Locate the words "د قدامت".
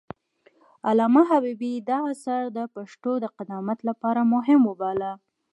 3.23-3.79